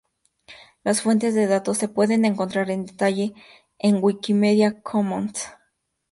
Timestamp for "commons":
4.81-5.47